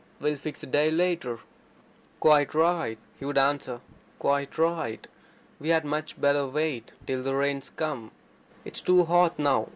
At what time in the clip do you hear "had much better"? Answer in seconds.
5.69-6.47